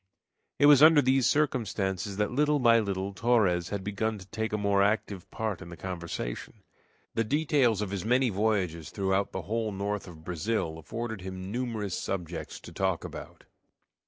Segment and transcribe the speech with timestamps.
[0.57, 4.57] It was under these circumstances that little by little Torres had begun to take a
[4.57, 6.63] more active part in the conversation.
[7.13, 11.95] The details of his many voyages throughout the whole north of Brazil afforded him numerous
[11.95, 13.43] subjects to talk about.